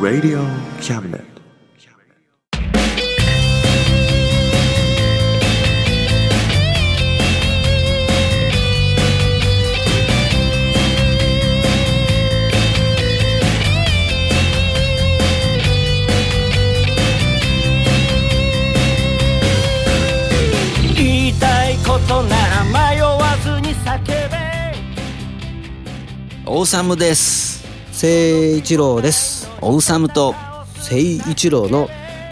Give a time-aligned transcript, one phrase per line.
[0.00, 0.44] Radio
[0.80, 1.39] Cabinet.
[26.70, 27.66] オーサムです。
[27.90, 29.50] 聖一郎です。
[29.60, 30.36] オーサムと
[30.76, 31.88] 聖一郎の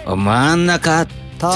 [0.07, 1.09] 真ん中
[1.41, 1.49] 魂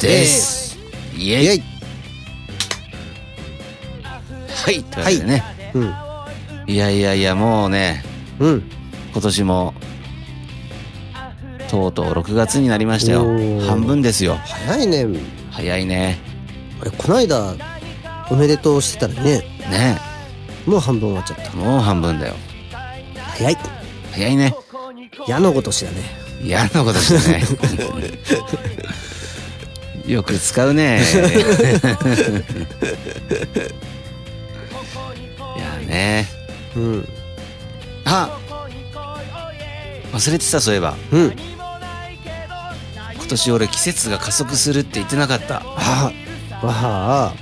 [0.00, 0.78] です
[1.14, 1.62] イエイイエイ。
[4.48, 4.82] はい。
[4.84, 5.44] というわけでね、
[5.74, 5.92] うん。
[6.66, 8.02] い、やいやいやもうね。
[8.38, 8.62] うん。
[9.12, 9.74] 今年も
[11.68, 13.24] とうとう6月になりましたよ。
[13.60, 14.36] 半分ですよ。
[14.36, 15.06] 早いね。
[15.50, 16.18] 早いね。
[16.80, 17.54] あれこないだ
[18.30, 19.38] おめでとうしてたのにね。
[19.70, 19.98] ね。
[20.66, 21.56] もう半分終わっちゃった。
[21.56, 22.34] もう半分だよ。
[23.16, 23.56] 早い。
[24.12, 24.54] 早いね。
[25.26, 25.98] 矢のごとしだね。
[26.42, 27.42] 嫌なことしたね。
[30.12, 31.02] よく使うね。
[35.56, 36.26] いやね。
[36.76, 37.08] うん。
[38.04, 38.38] あ
[40.12, 40.96] 忘れてたそういえば。
[41.12, 41.57] うん
[43.28, 45.60] 今年俺季節が加速するって言ってなかった。
[45.62, 46.10] あ
[46.62, 46.72] わ
[47.26, 47.34] あ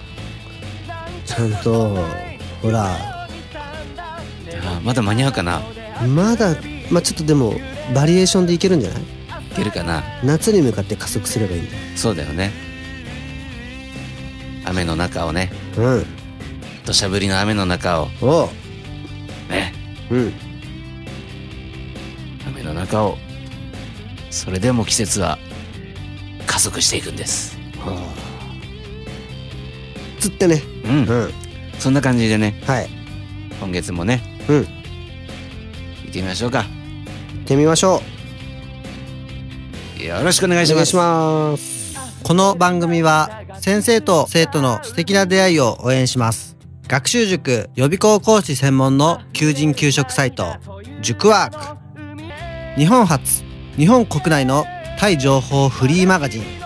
[1.24, 2.04] ちゃんと
[2.60, 2.86] ほら。
[2.90, 3.28] あ
[4.82, 5.62] まだ間に合うかな。
[6.08, 6.56] まだ
[6.90, 7.54] まあちょっとでも
[7.94, 9.02] バリエーションでいけるんじゃない？
[9.02, 9.04] い
[9.54, 10.02] けるかな。
[10.24, 11.76] 夏に向かって加速すればいいんだ。
[11.76, 12.50] よそうだよね。
[14.64, 15.52] 雨の中をね。
[15.78, 16.06] うん。
[16.84, 18.08] 土砂降りの雨の中を。
[18.20, 18.48] おう。
[19.52, 19.72] ね。
[20.10, 20.32] うん。
[22.48, 23.18] 雨の中を。
[24.32, 25.38] それでも季節は
[26.66, 27.56] 加速していくんです。
[27.78, 28.26] はあ。
[30.18, 30.60] つってね。
[30.84, 31.04] うん。
[31.04, 31.32] うん。
[31.78, 32.60] そんな感じでね。
[32.66, 32.88] はい。
[33.60, 34.20] 今月もね。
[34.48, 34.56] うん。
[34.56, 34.62] 行
[36.08, 36.64] ってみましょうか。
[36.64, 38.02] 行ってみましょ
[40.00, 40.96] よろしくお願いうします。
[40.96, 42.24] お願いします。
[42.24, 46.56] この番組は先生と生徒の素敵な出会いを応援します。
[46.88, 50.56] 学習塾予備校講師専門の求人・求職サイト
[51.00, 51.76] 塾ワー
[52.74, 52.80] ク。
[52.80, 53.44] 日本初
[53.76, 54.64] 日本国内の
[54.98, 56.65] タイ情報フリーマガジン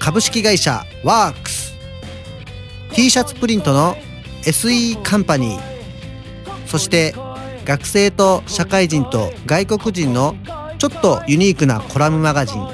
[0.00, 1.74] 株式会社ワークス。
[2.94, 3.96] T シャツプリントの
[4.42, 5.60] SE カンパニー。
[6.66, 7.14] そして
[7.66, 10.34] 学生と社会人と外国人の
[10.78, 12.66] ちょっとユニークなコラムマガジン。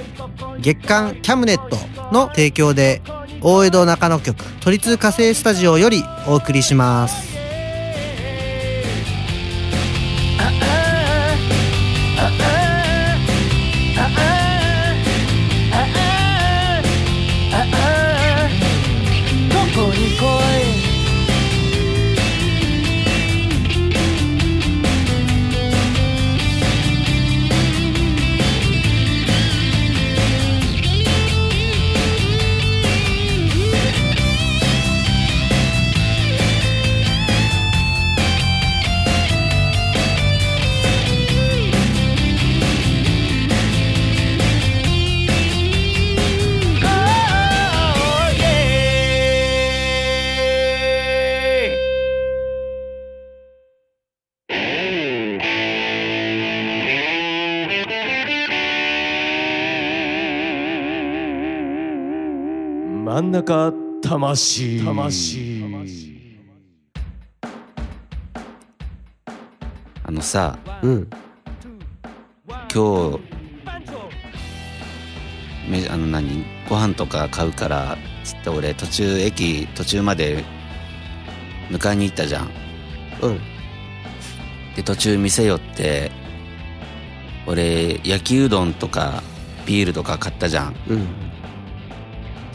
[0.61, 1.77] 月刊キャムネット
[2.15, 3.03] の提供で
[3.41, 7.26] 大江戸中野局都立火星スタジオよりお送りします。
[63.27, 64.85] ん中魂。
[64.85, 65.65] 魂。
[70.05, 71.11] あのさうん。
[72.73, 73.21] 今日
[75.69, 76.45] めあの何？
[76.69, 80.45] ご飯とか買うからつって俺途中駅途中まで
[81.71, 82.51] 迎えに行ったじゃん。
[83.23, 83.41] うん。
[84.77, 86.13] で途中店寄って
[87.47, 89.23] 俺焼きうどんとか
[89.65, 90.77] ビールとか買ったじゃん。
[90.89, 91.26] うん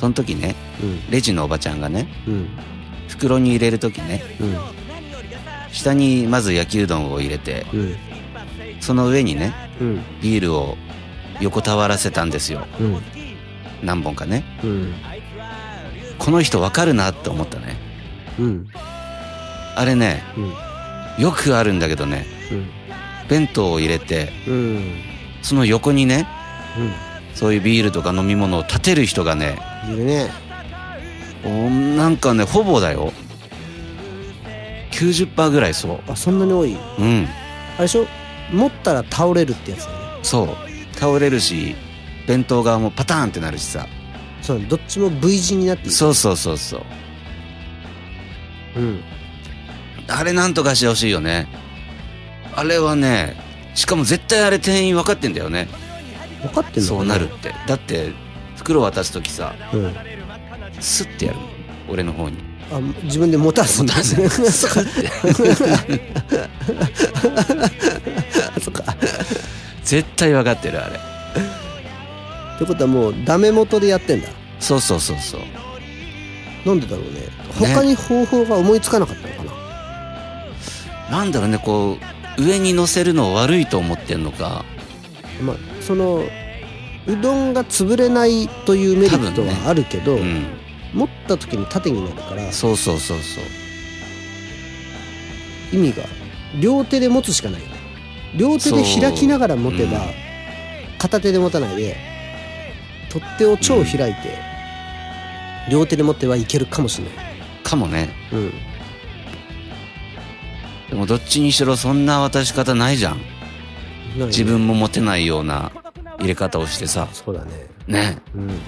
[0.01, 1.11] その時ねうん。
[1.11, 2.49] レジのおばちゃんがねうん。
[3.07, 4.57] 袋に入れる時ねうん。
[5.71, 7.95] 下にまず焼きうどんを入れてうん。
[8.79, 10.01] その上にねうん。
[10.19, 10.75] ビールを
[11.39, 12.65] 横たわらせたんですよ。
[12.79, 13.01] うん。
[13.83, 14.43] 何本かね。
[14.63, 14.93] うん。
[16.17, 17.77] この人わかるなって思ったね。
[18.39, 18.67] うん。
[19.75, 21.23] あれねうん。
[21.23, 22.67] よくあるんだけどねうん。
[23.29, 24.93] 弁当を入れてうん。
[25.43, 26.27] その横にね
[26.75, 26.91] うん。
[27.35, 30.29] そういうビールとか飲み物を立てる人がねいるね。
[31.43, 33.11] おなんかねほぼだよ。
[34.91, 36.75] 90%ぐらいそあそんなに多い？
[36.75, 37.27] ううん。
[37.75, 38.05] あれでしょ？
[38.51, 40.19] 持ったら倒れるってやつだよね。
[40.23, 40.47] そう。
[40.99, 41.75] 倒れるし
[42.27, 43.87] 弁当側もパターンってなるしさ。
[44.41, 46.81] そうどっちも V 字になってそうそうそうそう。
[48.75, 49.03] うん。
[50.07, 51.47] あれなんとかしてほしいよね。
[52.55, 53.35] あれはね
[53.73, 55.67] しかも絶対あれ店員分かってんだよね。
[56.41, 57.53] 分かってんのそうなるって。
[57.65, 58.11] だって
[58.61, 59.95] 袋渡す時さうん。
[60.79, 61.39] スッてやる。
[61.89, 62.37] 俺の方に。
[62.71, 63.95] あ自分で持たすんだ。
[63.95, 64.91] 持たすそっか
[68.61, 68.95] そっか。
[69.83, 70.95] 絶対分かってるあれ。
[72.55, 74.29] ってことはもうダメ元でやってんだ。
[74.59, 75.41] そうそうそうそう。
[76.65, 77.27] なんでだろうね。
[77.57, 79.55] 他に方法が思いつかなかったのか
[81.09, 81.97] な、なんだろうねこ
[82.37, 84.63] う上に乗せるの悪いと思ってんのか。
[85.41, 86.23] まあその
[87.07, 90.45] うどんが潰れないというメリットはあるけど、うん
[90.93, 93.43] 持った時に縦になるからそうそうそうそう。
[95.71, 96.03] 意味が
[96.59, 97.61] 両手で持つしかない。
[98.35, 100.07] 両手で開きながら持てば、そう。
[100.07, 100.31] うん
[101.01, 101.97] 片手で持たないで
[103.09, 104.37] 取っ手を超開いて、
[105.71, 107.15] 両手で持ってはいけるかもしれない。
[107.63, 108.09] かもね。
[108.31, 108.53] うん。
[110.91, 113.17] でもどっちにしろそんな渡し方ないじゃん。
[114.15, 114.25] ね。
[114.27, 115.71] 自分も持てないような
[116.21, 117.07] 入れ方をしてさ。
[117.11, 117.51] そうだね。
[117.87, 118.17] ね。
[118.33, 118.59] うん。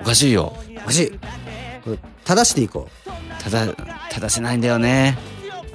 [0.00, 0.54] おかしいよ。
[0.78, 1.12] おかしい。
[2.24, 2.88] 正していこ
[3.38, 3.66] ただ
[4.10, 5.18] 正せないんだよね。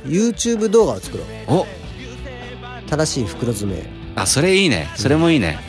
[0.06, 1.28] う YouTube 動画を作ろう。
[1.48, 1.66] お。
[2.88, 3.84] 正しい袋詰め。
[4.16, 4.88] あそれいいね。
[4.96, 5.60] それもいいね。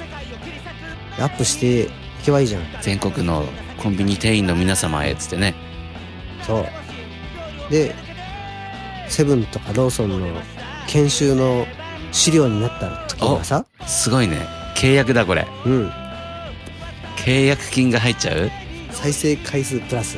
[1.19, 1.89] アップしてい
[2.25, 2.63] けばいいじゃん。
[2.83, 3.45] 全国の
[3.83, 5.55] コンビニ店員の皆様へっつってね。
[6.43, 6.67] そう。
[7.71, 7.95] で
[9.09, 10.27] セブンとかローソンの
[10.87, 11.67] 研修の
[12.13, 13.65] 資料になった時はさ。
[13.87, 15.47] すごいね契約だこれ。
[15.65, 15.93] うん。
[17.17, 18.51] 契約金が入っちゃう？
[18.93, 20.17] 再生回数プラス。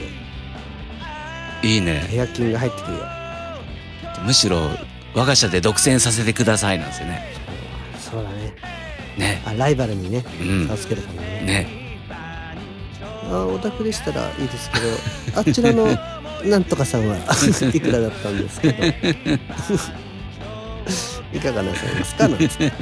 [1.62, 2.06] いいね。
[2.10, 3.04] 契約金が入ってくるよ。
[4.24, 4.70] むしろ
[5.14, 7.22] 我が社で独占させてくださいなんですよね。
[7.98, 8.54] そうだね。
[9.16, 9.42] ね。
[9.46, 10.66] あライバルにねうん。
[10.68, 11.64] 差をつけるためにね。
[11.64, 11.66] ね。
[13.30, 14.86] あお宅でしたらいいですけど
[15.40, 15.86] あちらの
[16.44, 17.16] なんとかさんは
[17.74, 18.84] いくらだったんですけど。
[21.34, 22.26] いかがなさいますか？
[22.28, 22.72] なんつって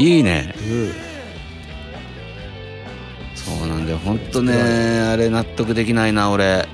[0.00, 0.54] いいね。
[0.58, 0.92] うん。
[3.34, 3.98] そうなんだよ。
[3.98, 6.66] ほんとねあれ納得できないな俺。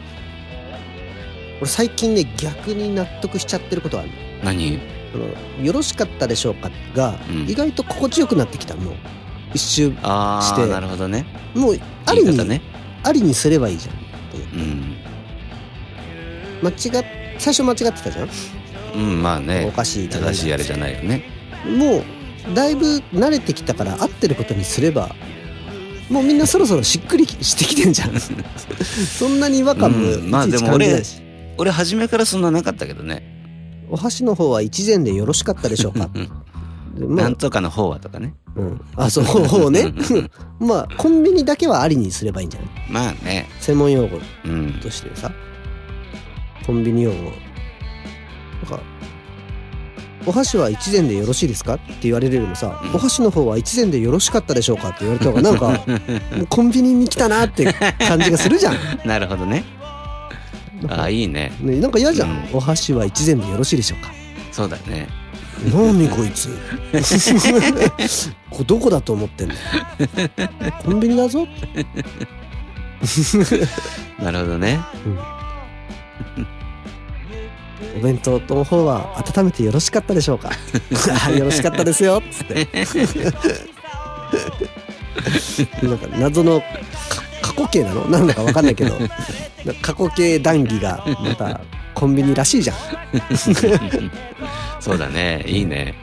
[1.61, 4.11] 俺最近ね逆に納得しちゃってることある。
[4.11, 4.15] の
[4.45, 4.79] 何？
[5.13, 6.71] そのよろしかったでしょうか？
[6.95, 7.51] が、うん。
[7.51, 8.95] 意外と心地よくなってきたもう
[9.55, 11.27] 一周ああしてなるほどね。
[11.55, 12.61] もうありに、ね
[13.03, 14.97] ありにすればいいじゃんうん。
[16.63, 17.05] 間違っ
[17.39, 18.29] 最初間違ってたじゃん、
[18.95, 20.09] うんまあおねかしい。
[20.09, 21.25] 正しいあれじゃないよね。
[21.67, 22.05] もう
[22.55, 25.15] だいぶ慣れてきたから合ってることにすれば
[26.11, 28.13] もうみんなそろそろしっくりしてきてんじゃん。
[28.21, 31.05] そんなに違和感もいちうんまあいちでも俺感じない。
[31.05, 31.23] し、
[31.59, 33.23] 俺初めからそんななかったけどね。
[33.91, 36.09] お箸の方は一膳でよろしかったでしょうか。
[36.97, 38.35] まあなんとかの方はとかね。
[38.55, 39.93] うん、あそう方ね。
[40.11, 40.31] うん。
[40.67, 42.71] まあコンビニだけはありにすればいいんじゃない？
[42.89, 43.49] まあね。
[43.61, 44.73] 専門用語うん。
[44.81, 45.33] としてさ。
[46.65, 47.17] コンビニ用語。
[47.17, 47.33] なん
[48.79, 48.81] か
[50.27, 55.81] 「お箸は一膳でよろしいですか?」って言われるよりもさ、うんお箸の方は一膳でよろしかったでしょうか?」って言われた方がなんか
[56.51, 57.73] コンビニに来たなって
[58.07, 58.77] 感じがするじゃん。
[59.05, 59.65] なるほどね。
[60.89, 61.53] ああいいね。
[61.61, 62.49] ね、なんか嫌じゃん、うん。
[62.53, 64.11] お箸は一膳でよろしいでしょうか？
[64.53, 65.09] そうだね。
[65.73, 66.51] 何こいつ？
[68.51, 69.61] これどこだと思ってんだよ
[70.85, 71.47] コンビニだぞ。
[74.23, 74.79] なるほどね
[77.99, 80.51] お弁当の方は温めてよろしかったでしょうか？
[81.27, 82.23] あ よろしかったですよ。
[82.27, 82.69] っつって
[85.87, 86.67] なんか謎のか
[87.43, 88.05] 過去形なの？
[88.09, 88.99] なんだかわかんないけど。
[89.83, 91.61] 過去形談義がまた
[91.95, 92.77] コンビニらしいじゃん。
[94.81, 95.45] そうだね。
[95.47, 95.95] いいね。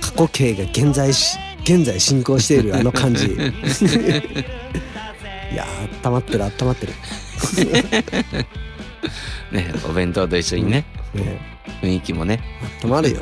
[0.00, 3.26] 過去形が現在し現在進行しているあの感じ。
[5.52, 6.92] いやー温まってる温まってる、
[9.52, 11.40] ねお弁当と一緒にねね、
[11.82, 12.40] 雰囲気もね。
[12.84, 13.20] 温まるよ。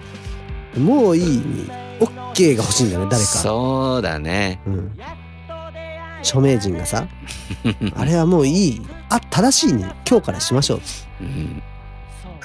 [0.80, 1.70] もういいに
[2.00, 3.28] OK が欲しいんだよね誰か。
[3.28, 4.60] そうだね。
[4.66, 4.92] うん、
[6.20, 7.06] 著名人がさ
[7.96, 8.82] あれはもういい。
[9.10, 10.80] あ正しいに今日からしましょう。
[11.20, 11.62] うん。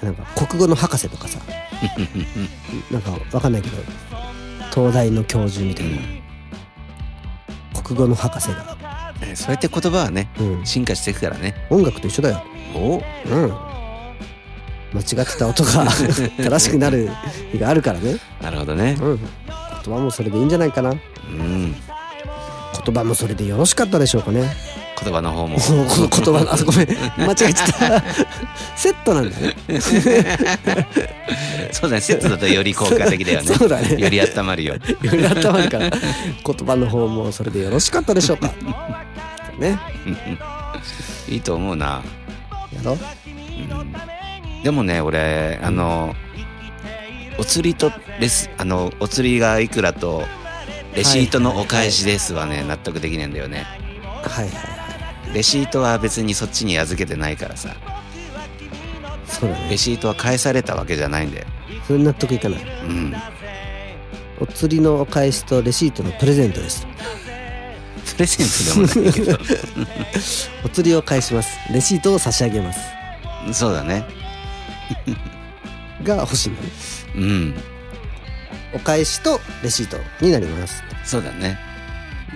[0.02, 1.40] なんか国語の博士とかさ。
[2.92, 3.78] なんかわかんないけど
[4.74, 5.98] 東大の教授みたいな。
[7.82, 11.54] 国国語の博士が、えそうやって言葉はねうん、進化していくからね。
[11.70, 13.54] 音楽と一緒だよおうん。
[14.94, 15.88] 間違ってた音が
[16.38, 17.10] 正しくなる
[17.52, 18.96] 日があるからね、なるほどね。
[19.02, 19.20] うん、
[19.84, 20.92] 言葉もそれでいいんじゃないかな。
[20.92, 20.96] う
[21.32, 21.76] ん。
[22.86, 24.54] 言葉もそれでよろしかったでしょうかね。
[25.02, 25.58] 言葉の方も。
[25.58, 26.88] この言葉あごめん。
[27.18, 28.04] 間違えちゃった。
[28.76, 29.56] セットなんだね。
[31.72, 32.02] そうだね。
[32.02, 33.56] セットだとより効果的だよね。
[33.56, 34.00] そうだね。
[34.00, 34.76] より温まるよ。
[34.76, 35.90] より頭るから。
[35.90, 38.54] 言葉の方もそれでよろしかったでしょうか。
[39.60, 39.78] ね。
[41.28, 42.02] いいと思うな
[42.84, 46.16] やろうでもね俺あの
[47.38, 50.24] お釣りとレスあのお釣りがいくらと
[50.96, 53.66] レシートのお返しですはね納得できねえんだよね。
[54.24, 55.34] はいはいはい。
[55.34, 57.76] レシートは別にそっちに預けてないからさ。
[59.26, 59.70] そうだね。
[59.72, 61.48] レシートは返されたわけじゃないんだよ
[61.88, 62.62] それ納得いかない。
[62.62, 63.14] うん。
[64.40, 66.86] お釣りのお返しとレシートのプレゼントです
[68.14, 69.40] プレゼントでもないけど。
[70.66, 71.58] お釣りを返します。
[71.72, 72.80] レシートを差し上げます。
[73.52, 74.06] そうだね。
[76.04, 76.50] が欲しい。
[76.50, 76.62] のね
[77.16, 77.56] うん。
[78.74, 80.84] お返しとレシートになります。
[81.04, 81.58] そうだね。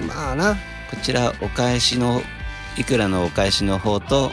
[0.08, 0.56] まあな。
[0.90, 2.22] こちらお返しの
[2.78, 4.32] いくらのお返しの方と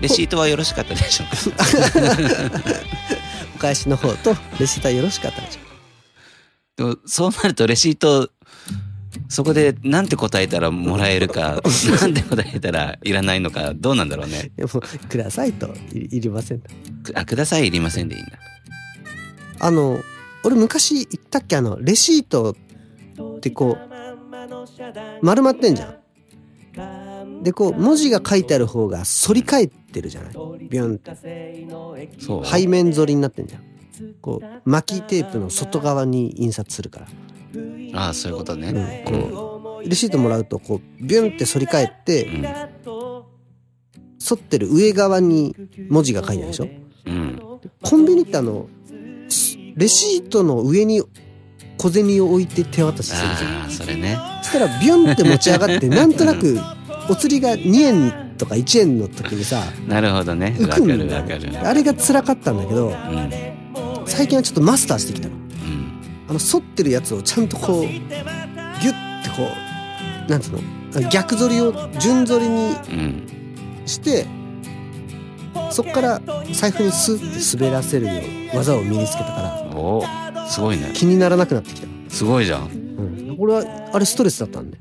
[0.00, 1.64] レシートはよろしかったでしょうか？
[3.56, 5.60] お返しの方とレシートはよろしかったでしょ
[6.76, 8.28] でもそうなるとレシート
[9.28, 11.60] そこでなんて答えたらもらえるか
[12.00, 14.50] なんて答えたらいらないのかどうなんだろうね。
[14.56, 14.70] でも
[15.08, 16.60] くださいといいりません。
[16.60, 16.66] く
[17.14, 18.32] あくださいいりませんでいいんだ。
[19.60, 19.98] あの
[20.44, 21.56] 俺昔言ったっけ？
[21.56, 22.52] あのレシート
[23.36, 27.42] ってこう丸まってんじゃん。
[27.42, 30.34] でこう文字が書いてある方が反り返ってるじゃない？
[30.68, 31.12] ビュンって。
[32.18, 32.46] そう。
[32.46, 33.62] 背面反りになってんじゃん。
[34.20, 37.06] こう巻きテープの外側に印刷するから
[37.94, 42.42] ああそういうことね、うんこうレシートもらうとこうビュンって反り返ってうん。
[42.42, 45.54] 反ってる上側に
[45.88, 46.68] 文字が書いてあるでしょ？
[47.06, 47.40] うん。
[47.82, 48.68] コンビニってあの
[49.28, 51.02] すレシートの上に
[51.78, 53.62] 小銭を置いて手渡しするじゃん。
[53.62, 54.18] ああそれね。
[54.42, 56.58] そしたらビュンって持ち上がってなんとなく
[57.08, 60.56] お釣りが2円とか1円の時にさなるほどね。
[60.58, 63.30] 浮くんだあれが辛かったんだけどうん。
[64.06, 65.34] 最近はちょっとマスターしてきたの。
[65.34, 65.45] うん
[66.28, 69.48] あの反ってるやつをちゃんとこうギュッてこ
[70.26, 71.08] うなんつうの？
[71.10, 74.26] 逆反りを順反りにうんして
[75.70, 76.20] そっから
[76.52, 78.12] 財布にスッて滑らせるよ
[78.54, 80.04] う技を身につけたからお
[80.48, 80.90] すごいね。
[80.94, 82.62] 気にならなくなってきた、すごいじゃん。
[82.62, 84.78] うん、俺はあれストレスだったんで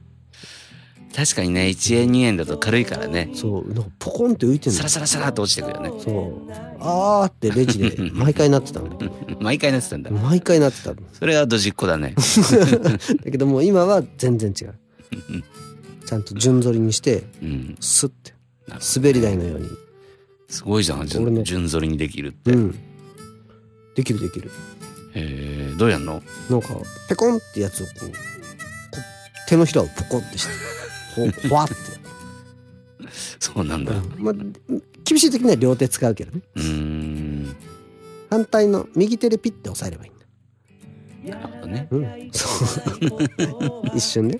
[1.15, 3.29] 確かにね1円2円だと軽いからね。
[3.33, 5.89] そうなんかポコンって浮いてんサのラサラサラっと落ちてくよね。
[5.97, 6.51] そう。
[6.81, 10.11] あーってレジで 毎回なってたんだけど毎回なってたんだ。
[10.11, 12.15] 毎回なってたそれはドジっ子だね。
[13.23, 14.73] けどもう今は全然違う。
[16.05, 17.77] ちゃんと順反りにしてうん。
[17.79, 18.33] スッて
[18.97, 19.69] 滑り台のように。
[20.49, 22.75] すごいじゃん俺ね順反りにできるって、へうん。
[23.95, 24.51] できるできる。
[25.13, 26.21] えどうやんの？
[26.49, 26.75] なんか
[27.07, 28.11] ペコンってやつをこうこう
[29.47, 30.51] 手のひらをポコってして
[31.15, 31.75] ほほわって、
[33.39, 33.93] そうなんだ。
[33.93, 34.33] うまあ、
[35.03, 36.41] 厳しい時には両手使うけどね。
[36.55, 37.55] ーん。
[38.29, 40.13] 反対の右手でピッて押さえればいいん
[41.31, 41.37] だ。
[41.37, 41.87] なるほどね。
[41.91, 42.29] うん。
[42.31, 43.97] そう。
[43.97, 44.39] 一瞬ね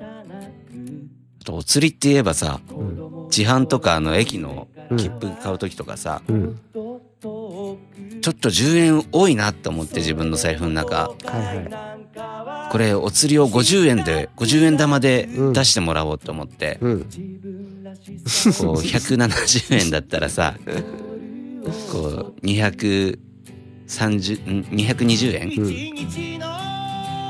[0.00, 3.28] あとお釣りって言えばさうん。
[3.30, 6.60] 自販とかあの駅の切符買う時とかさ、うん。
[6.72, 7.78] ちょ
[8.30, 11.08] っと10円多いなって思って自分の財布の中。
[11.08, 11.14] は
[11.52, 11.87] いはい
[12.70, 15.52] これお釣りを50円で50円玉でうん。
[15.52, 17.00] 出してもらおうと思って、うん。
[17.02, 17.10] こう
[18.82, 20.54] 170円だったらさ
[21.90, 25.72] こう230ん？220円うん。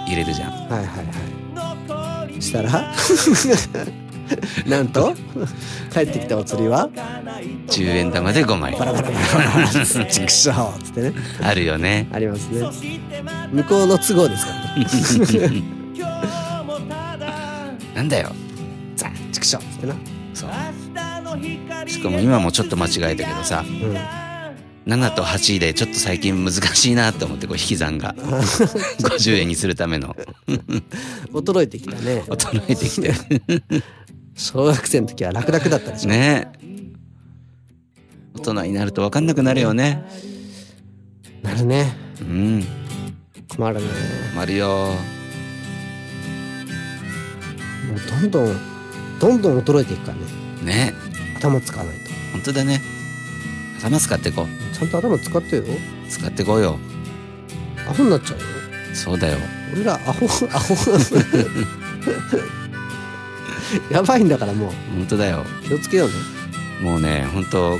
[0.06, 0.52] 入れるじゃん。
[0.52, 2.42] はいはいはい。
[2.42, 2.70] したら？
[4.66, 5.14] なんと
[5.92, 6.88] 帰ってきたお釣りは
[7.68, 8.72] ？10円玉で5枚。
[8.72, 9.68] バラバラバラバラ
[10.06, 12.66] チクショーっつってねあるよねありますね
[13.52, 15.62] 向こうの都合ですからね
[17.94, 18.32] なんだよ
[18.96, 19.94] ザッチクショーっつってな
[20.34, 23.96] そうしかも今もちょっと間違えたけどさうん
[24.88, 30.16] 7と8でちょっと最近難しいなと思ってこう引き算が50円にするための
[31.30, 33.82] 衰えてきたね衰えてきてる
[34.38, 36.10] 小学生の時は楽々だったでしょ。
[36.10, 36.52] ね。
[38.36, 40.04] 大人になると分かんなくなるよね。
[41.42, 41.92] なるね。
[42.20, 42.64] うん。
[43.48, 43.86] 困るね。
[44.32, 44.68] 困るよ。
[47.88, 48.56] もうどんどん
[49.18, 50.92] どんどん衰えていくからね。
[50.92, 50.94] ね。
[51.36, 52.10] 頭使わないと。
[52.32, 52.80] 本当だね。
[53.80, 54.46] 頭使ってこう。
[54.76, 55.64] ちゃんと頭使ってよ。
[56.08, 56.78] 使ってこうよ。
[57.90, 58.44] アホになっちゃうよ。
[58.94, 59.38] そうだよ。
[59.72, 60.74] 俺らアホアホ
[63.90, 64.70] やばいんだからもう。
[64.96, 65.44] 本当だよ。
[65.66, 66.14] 気をつけようね
[66.82, 67.78] もうね本当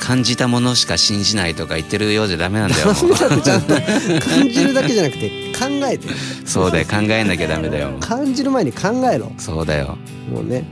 [0.00, 2.86] 感じたものしか信じないとか言ってるようじゃダメなんだよ。
[2.88, 3.74] もダメだってちゃんと。
[3.74, 6.08] 感じるだけじゃなくて考えて。
[6.08, 6.10] う
[6.46, 6.86] そうだよ。
[6.86, 7.96] 考えなきゃダメだよ。
[8.00, 9.30] 感じる前に考えろ。
[9.38, 9.98] そうだよ。
[10.32, 10.64] もうね。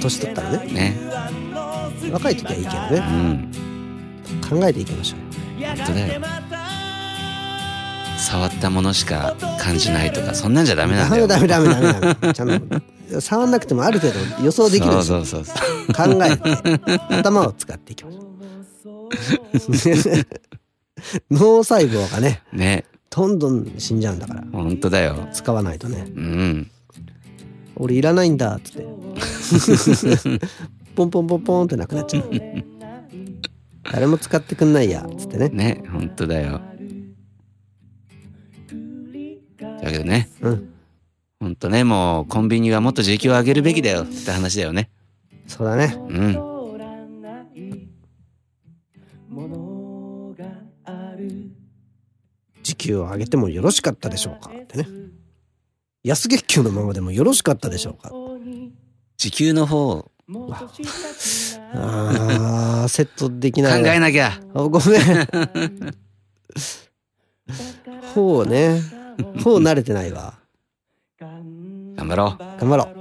[0.00, 0.66] 年取ったらね。
[0.72, 0.96] ね。
[2.10, 3.50] 若い時はいいけどうねん。
[4.48, 5.26] 考えていきましょう。
[5.66, 6.20] 本当だよ
[8.26, 11.28] 触ったものしか感じないとかそんなんじゃダメなんだよ。
[11.28, 12.34] ダメダメダメダメ。
[12.34, 15.94] ちゃんと触んなくてもある程度予想できるそうそうそう。
[15.94, 16.60] 考えて
[17.14, 19.10] 頭を使っていきましょう。
[21.30, 22.84] 脳細胞がねね。
[23.10, 24.42] どんどん死んじゃうんだから。
[24.50, 25.28] 本当だよ。
[25.32, 26.06] 使わないとね。
[26.16, 26.70] うん。
[27.76, 30.40] 俺いらないんだっつって。
[30.96, 32.30] ポンポンポンポンってなくなっちゃう。
[33.92, 35.48] 誰も使ってくんないやっつってね。
[35.50, 36.60] ね本当だよ
[39.86, 40.28] わけでね。
[40.40, 40.72] うん。
[41.38, 44.04] 本当ねもうコンビニはもっと時給を上げるべきだよ。
[44.04, 44.90] って話だよね。
[45.46, 45.96] そうだね。
[46.08, 46.56] うん。
[52.62, 54.50] 時給を上げてもよろしかったでしょうか。
[54.50, 54.88] ってね。
[56.02, 58.10] 安月給のままでもよろしかったでしょうか。
[59.16, 60.52] 時給の方考
[61.74, 64.32] あー セットできないわえなきゃ。
[64.54, 65.28] あごめん。
[68.14, 68.82] ほうね
[69.42, 70.34] ほう慣れてないわ。
[71.18, 72.60] 頑張ろう。
[72.60, 72.96] 頑張ろう。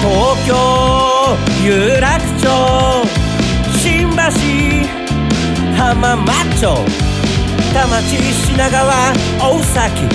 [0.00, 0.54] 東京
[1.64, 2.46] 有楽町
[3.78, 4.16] 新橋
[5.76, 7.05] 浜松町
[7.76, 10.06] 田町品川大崎。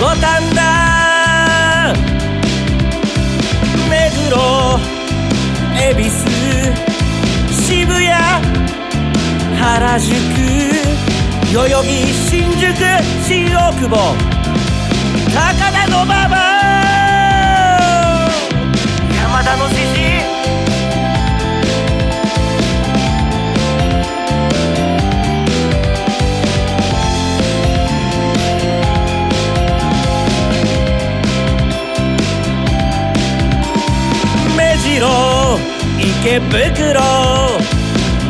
[0.00, 1.92] 五反田。
[3.90, 4.80] 目黒。
[5.76, 6.24] 恵比寿。
[7.52, 8.08] 渋谷。
[9.60, 10.14] 原宿。
[11.52, 12.64] 代々木新宿。
[13.22, 14.16] 新大久保。
[15.34, 17.03] 高田馬場。
[36.54, 36.94] 袋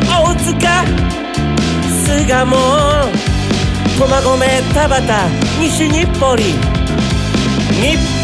[0.09, 0.83] 大塚
[2.05, 2.33] 巣鴨
[3.99, 5.29] 駒込田畑
[5.61, 6.43] 西日暮里
[7.79, 8.14] 日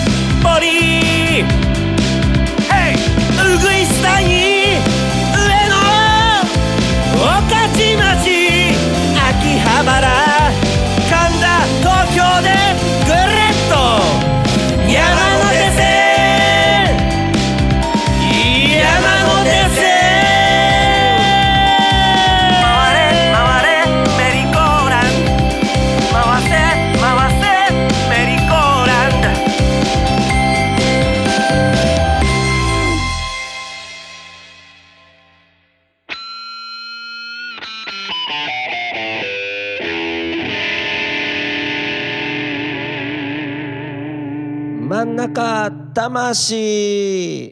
[45.94, 47.48] 魂。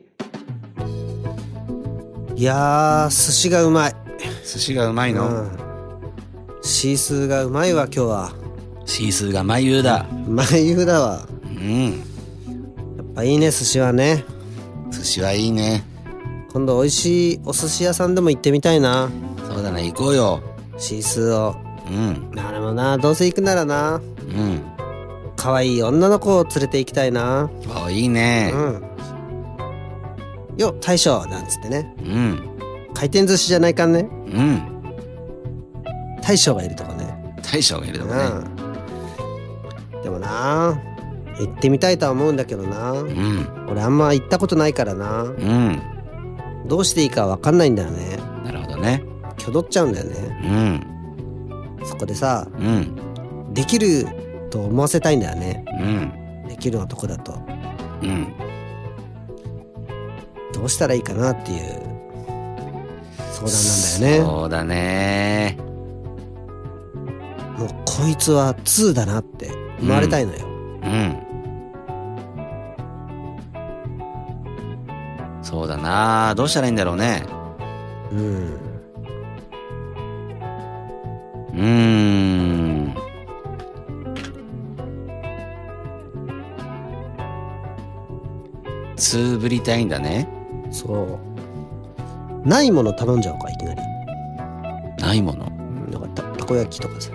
[2.35, 3.95] いやー寿司がうまい。
[4.45, 5.51] 寿司がうまいの、うん。
[6.61, 8.33] シースーがうまいわ今日は。
[8.85, 10.05] シースーが眉だ。
[10.27, 11.27] 眉だわ。
[11.43, 11.91] うん。
[11.91, 11.97] や
[13.03, 14.23] っぱいいね寿司はね。
[14.89, 15.83] 寿司はいいね。
[16.53, 19.09] 今度美味しいお寿司屋さんでも行ってみたいな。
[19.49, 20.41] そうだね行こうよ。
[20.77, 21.55] シースーを。
[21.89, 22.31] うん。
[22.31, 23.95] なるもなどうせ行くならな。
[23.95, 24.68] うん
[25.39, 27.49] 可愛い女の子を連れて行きたいな。
[27.73, 28.51] あいいね。
[28.53, 28.83] うん。
[30.57, 31.95] よ大将なんつってね。
[31.99, 32.49] うん。
[32.93, 34.01] 回転寿司じゃないかんね。
[34.01, 34.61] うん。
[36.21, 37.35] 大将がいるとこね。
[37.41, 38.21] 大将がいるとこね。
[39.93, 40.01] うん。
[40.03, 40.77] でもな
[41.39, 42.91] 行ってみたいとは思うんだけどな。
[42.91, 43.65] うん。
[43.69, 45.23] 俺あんま行ったことないからな。
[45.23, 45.81] うん。
[46.67, 48.17] どうしていいか分かんないんだよね。
[48.43, 49.05] なるほどね。
[49.37, 50.81] 挙動っちゃうんだよね。
[51.79, 51.85] うん。
[51.85, 53.53] そこでさうん。
[53.53, 54.05] できる
[54.49, 55.63] と思わせたいんだよね。
[55.79, 55.83] う
[56.45, 56.47] ん。
[56.47, 57.39] できる男だと。
[58.01, 58.33] うん。
[60.53, 61.59] どうしたらいいかなっていう。
[63.31, 64.25] 相談なんだよね。
[64.25, 65.57] そうだね。
[67.57, 69.69] もうこいつは2だなって。
[69.81, 71.17] 思われたいのよ、うん。
[75.41, 76.35] そうだな。
[76.35, 77.23] どうしたらいいんだろうね。
[78.11, 78.59] うん。
[81.53, 81.65] うー
[82.78, 82.78] ん
[88.99, 90.27] つぶりたいんだね。
[90.71, 91.19] そ
[92.45, 92.47] う。
[92.47, 93.81] ないもの頼んじゃおうかいきなり。
[94.99, 95.45] ないもの？
[95.47, 95.49] う
[95.87, 96.23] んだからた。
[96.23, 97.11] たこ焼きとかさ。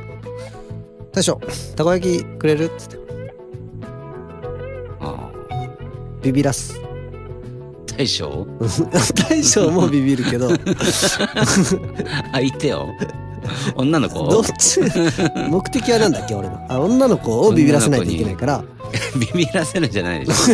[1.13, 1.41] 大将
[1.77, 2.65] たこ焼きくれる？
[2.65, 2.99] っつって。
[5.01, 5.31] あ
[6.23, 6.81] ビビらす。
[6.81, 6.85] あ
[7.97, 8.47] 大将？
[9.29, 10.49] 大将もビビるけど。
[12.33, 12.89] 相手を？
[13.77, 14.29] 女の子？
[14.29, 14.81] どっち？
[15.49, 16.67] 目的はなんだっけ俺の。
[16.69, 18.65] あ女の子をビビらせないといけないから
[19.19, 20.35] ビビらせるんじゃないでしょ。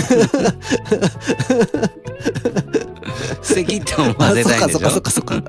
[3.42, 4.50] 素敵ってたいんでしょ。
[4.68, 5.42] そっかそっかそっか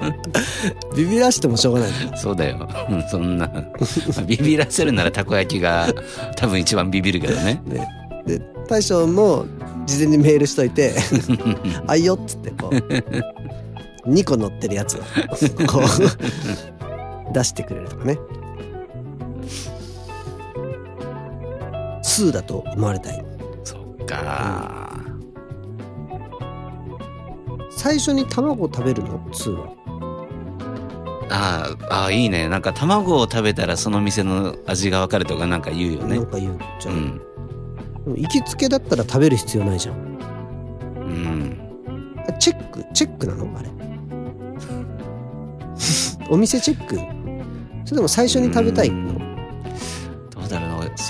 [0.95, 2.67] ビビらしてもしょうがないそうだよ。
[2.89, 3.49] うんそんな。
[4.25, 5.87] ビビらせるならたこ焼きが
[6.35, 7.61] 多分一番ビビるけどね。
[7.67, 9.45] でで大将も
[9.85, 10.93] 事前にメールしといて
[11.87, 12.75] 「あいよ」っつってこう。
[14.07, 14.99] 2個乗ってるやつを
[15.67, 18.17] こう出してくれるとかね
[22.11, 23.25] 2だと思われたい。
[23.63, 24.91] そっか。
[27.69, 29.73] 最初に卵食べるの？2は。
[31.33, 32.49] あーあーいいね。
[32.49, 36.17] なんか卵を食べたらその店の味が分かるとかなんか言うよね。
[36.17, 36.95] なんか言うじゃ、う。
[36.95, 37.17] んん。
[38.03, 39.95] でも行きつけだったら食べる必要ないじゃん。
[39.95, 39.99] う
[41.03, 41.57] ん。
[42.39, 43.57] チェックチェックなの？
[43.57, 43.69] あれ。
[46.29, 46.95] お店チェック？
[47.85, 48.89] それでも最初に食べたい？
[48.89, 49.10] うだろう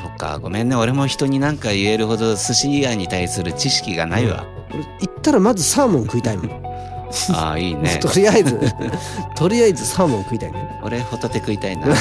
[0.01, 0.39] そっか。
[0.39, 0.75] ごめんね。
[0.75, 6.61] 俺も人に何か言えるほど寿司屋に対する知識がないわ、俺行ったらまずサーモン食いたいもん。
[7.35, 7.99] ああいいね。
[8.01, 8.59] とりあえず。
[9.35, 10.79] とりあえずサーモン食いたいね。
[10.81, 11.87] 俺ホタテ食いたいな。
[11.87, 11.93] 好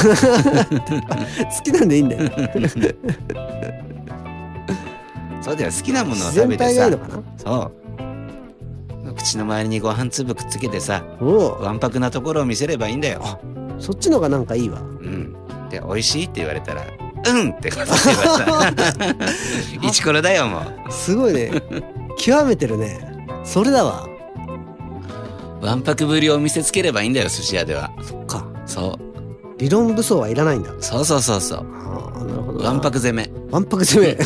[1.64, 2.30] きなんでいいんだよ。
[5.42, 5.72] そうだよ。
[5.72, 6.70] 好きなものを食べてさ。
[6.70, 7.22] 体がいいのかな？
[7.36, 7.72] そ
[9.06, 9.14] う。
[9.14, 13.40] 口の周りにご飯粒くっつけてさわんぱくなところを見せればいいんだよ。
[13.78, 14.78] そっちのがなんかいいわ。
[14.80, 15.34] うん。
[15.68, 16.82] で美味しいって言われたら
[17.26, 19.14] うんって答えばさ
[19.82, 21.50] イチコロだよもすごいね。
[22.18, 22.98] 極めてるね。
[23.44, 24.06] それだわ。
[25.60, 27.90] うわんぱくぶりを見せつければいいんだよ寿司屋では。
[28.02, 28.46] そっか。
[28.66, 29.10] そう。
[29.58, 30.72] 理論武装はいらないんだ。
[30.80, 31.58] そうそうそうそう。
[31.58, 32.70] ああなるほどな。
[32.70, 33.30] わんぱく攻め。
[33.50, 34.14] わんぱく攻め。
[34.16, 34.24] 美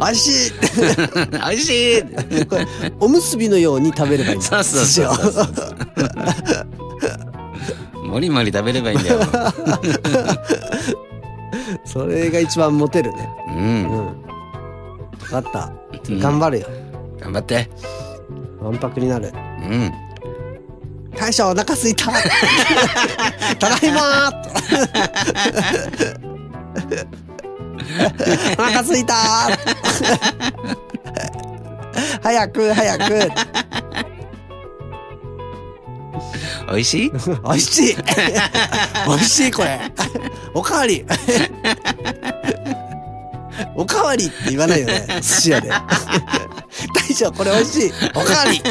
[0.00, 0.52] 味しい。
[1.58, 2.02] しい。
[2.46, 2.66] これ
[3.00, 4.46] おむすびのように食べればいいんだ。
[4.46, 5.48] そうそうそうそう。
[8.14, 9.20] もりもり食べればいいんだよ
[11.84, 13.28] それが一番モテるね。
[13.48, 13.82] ううん。
[13.84, 13.88] ん
[15.18, 15.72] 分かった。
[16.08, 16.66] うん頑張るよ。
[17.20, 17.68] 頑張って。
[18.60, 19.32] わんぱくになる。
[19.62, 19.90] うん。
[21.16, 22.06] 大将お腹すいた。
[23.58, 24.34] ただいまー。
[28.58, 29.14] お腹すいた
[32.22, 33.04] 早く早く
[36.68, 37.12] 美味しい？
[37.44, 37.96] 美味しい。
[39.06, 39.80] 美味しいこれ。
[40.54, 41.04] おかわり。
[43.76, 45.68] おかわりって言わないよね寿司屋で。
[45.68, 47.92] 大将これ美味しい。
[48.14, 48.62] おかわり。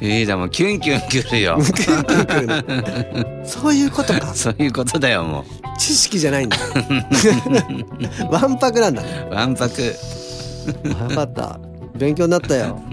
[0.00, 1.58] いいじゃんもうキュンキュンくるよ。
[3.44, 4.34] そういうことか。
[4.34, 5.44] そういうことだよも
[5.78, 6.56] 知識じゃないんだ。
[8.30, 9.26] わんぱくなんだね。
[9.30, 9.94] うわんぱく。
[11.00, 11.58] あよかった
[11.96, 12.80] 勉強になったよ。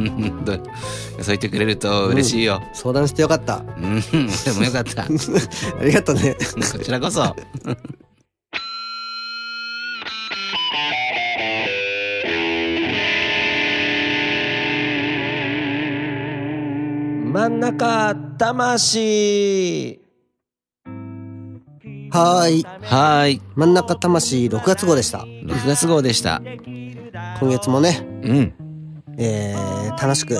[1.20, 2.62] そう言ってくれると嬉しいよ。
[2.74, 3.64] 相談してよかった。
[3.78, 5.04] うん、でもよかった。
[5.04, 5.14] こ
[5.80, 6.36] ありがとうね
[6.84, 7.36] ちらこそ。
[17.34, 20.00] 真ん中魂。
[22.12, 22.64] はーい。
[22.64, 23.42] はーい。
[23.56, 25.20] 真ん中魂6月号でした。
[25.20, 26.42] 6月号でした。
[27.40, 28.63] 今月もね、うん
[29.18, 30.38] えー、楽しく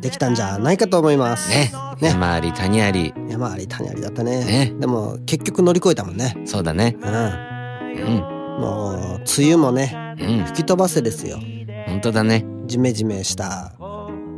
[0.00, 1.50] できたんじゃないかと思います。
[1.50, 1.72] ね。
[2.00, 2.08] ね。
[2.08, 3.12] 山あり谷あり。
[3.28, 4.44] 山あり谷ありだったね。
[4.44, 4.74] ね。
[4.78, 6.36] でも結局乗り越えたもんね。
[6.44, 6.96] そうだね。
[7.00, 7.10] うん。
[7.10, 8.38] うん。
[8.60, 10.44] もう梅雨もねうん。
[10.44, 11.38] 吹き飛ばせですよ。
[11.86, 12.44] 本当だね。
[12.66, 13.72] ジメジメした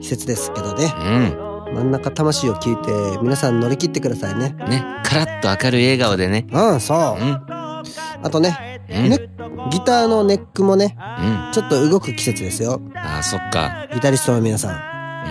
[0.01, 0.93] 季節ですけどね。
[0.97, 1.75] うん。
[1.75, 4.55] 真ん中魂を聞いて皆さん乗り切ってくださいね。
[4.69, 4.85] ね。
[5.05, 6.47] カラッと明るい笑顔でね。
[6.53, 7.23] うんそう。
[7.23, 7.43] うん。
[8.23, 9.09] あとねうん。
[9.09, 9.19] ね
[9.70, 11.53] ギターのネックもねうん。
[11.53, 12.81] ちょっと動く季節ですよ。
[12.94, 13.87] あーそっか。
[13.92, 15.25] ギタリストの皆さん。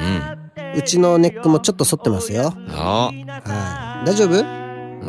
[0.61, 0.77] うん。
[0.77, 2.53] うちのネックもちょっと反ってますよ。
[2.69, 3.11] おは
[4.03, 4.05] い。
[4.05, 4.59] 大丈夫？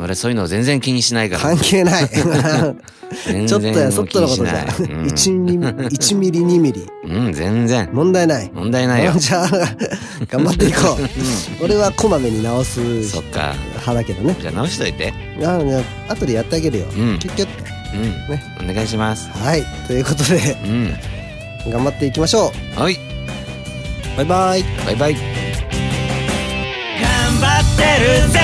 [0.03, 1.43] 俺そういうの全然気にしないから。
[1.43, 2.09] 関係ない。
[3.27, 5.59] 全ちょっとや然そっとのことじゃ気にしないうん。
[5.59, 5.59] 1ミリ
[5.97, 6.87] 1ミリ2ミリ。
[7.05, 7.91] うん全然。
[7.93, 8.51] 問題ない。
[8.55, 9.13] 問題ないよ。
[9.19, 9.49] じゃあ
[10.29, 10.97] 頑張っていこ
[11.61, 11.65] う。
[11.65, 13.55] 俺はこまめに直すそっか。
[13.73, 14.37] 派だけどね。
[14.41, 15.13] じゃあ直しといて。
[15.45, 17.19] あね後でやってあげるよ、うん。
[17.19, 17.49] キュッキュッ。
[17.49, 18.03] てうん。
[18.29, 18.43] ね。
[18.63, 19.31] お願いします。
[19.31, 19.65] はい。
[19.87, 20.95] ということでうん。
[21.71, 22.97] 頑張っていきましょはい、う
[24.17, 24.65] バイバイ。
[24.87, 25.15] バイバイ。
[25.15, 25.21] 頑
[27.41, 28.41] 張ってるぜ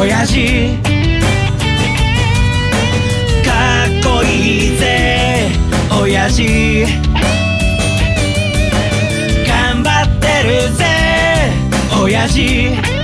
[0.00, 0.68] 親父。
[3.44, 3.50] か
[3.86, 5.48] っこいいぜ
[6.02, 6.84] 親父。
[9.46, 10.84] 頑張ってるぜ
[12.02, 13.03] 親父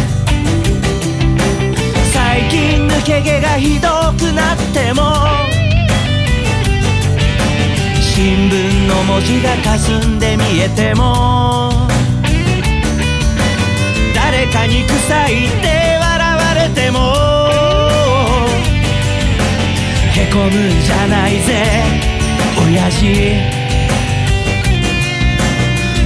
[3.03, 3.87] け毛がひど
[4.17, 5.01] くなっても
[7.99, 11.71] 新聞の文字が霞んで見えても
[14.13, 16.99] 誰かに臭いって笑われても
[20.13, 22.01] へこむんじゃないぜ
[22.63, 23.61] 親父。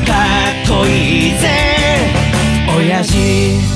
[0.06, 0.14] か
[0.64, 1.48] っこいいぜ
[2.78, 3.76] 親父。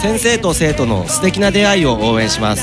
[0.00, 2.62] 先生と生徒の素敵な出会いを応援します。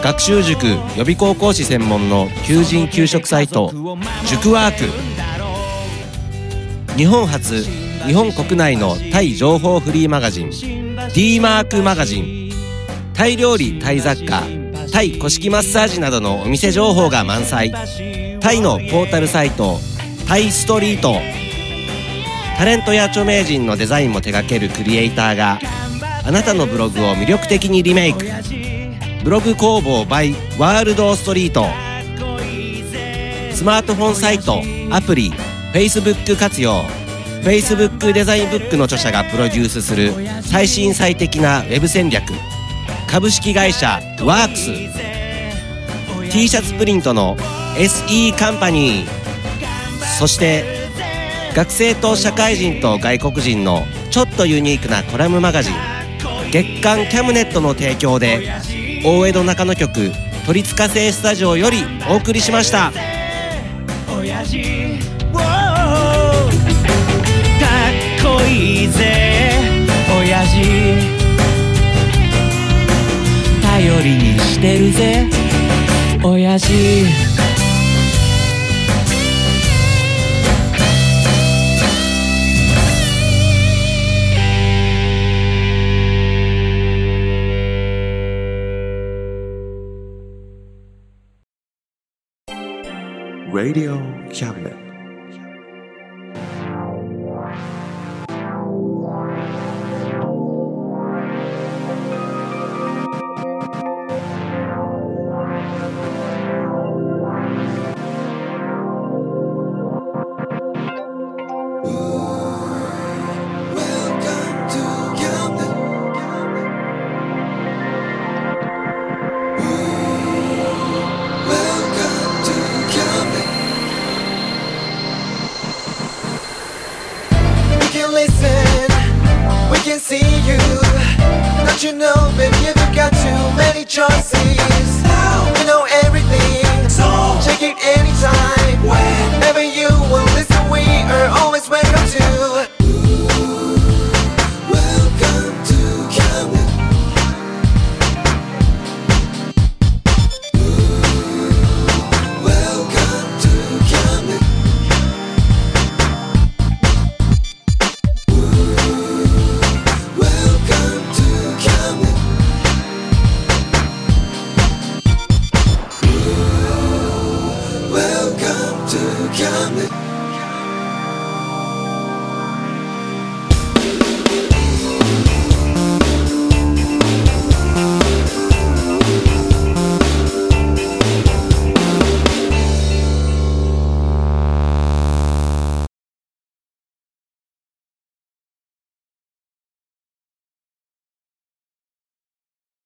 [0.00, 3.72] 学習塾予備高校師専門の求人・給食サイト
[4.26, 4.84] 塾ワーク。
[6.96, 10.50] 日本初日本国内のタイ情報フリーマガジン
[11.12, 12.52] d マークマガジン。
[13.12, 14.44] タイ料理タイ雑貨
[14.92, 17.72] タイ古式マッサージなどのお店情報が満載。
[18.38, 19.80] タイのポータルサイト
[20.28, 21.16] タイストリート。
[22.56, 25.58] タレントや著名人のデザインも手掛けるクリエイターが
[26.24, 28.24] あなたのブログを魅力的にリメイク。
[29.24, 31.66] ブログ工房 by ワールドストリート。
[33.52, 35.32] スマートフォンサイトアプリ
[35.72, 36.84] Facebook 活用。
[37.42, 42.32] Facebook デザインブックの著者がプロデュースする最新最適なウェブ戦略。
[43.08, 46.30] 株式会社ワークス。
[46.30, 47.36] T シャツプリントの
[47.76, 49.06] SE カンパニー。
[50.18, 50.64] そして
[51.54, 55.91] 学生と社会人と外国人のちょっとユニークなコラムマガジン。
[56.52, 58.46] 月刊キャムネットの提供で
[59.02, 60.12] 大江戸中野局
[60.44, 61.78] 鳥塚製スタジオより
[62.10, 62.92] お送りしました。
[64.14, 65.44] 親父ウォーか
[68.36, 69.62] っこいいぜ。
[70.20, 70.60] 親父
[73.62, 75.26] 頼りにしてるぜ。
[76.22, 77.31] 親父。
[93.62, 94.11] Radio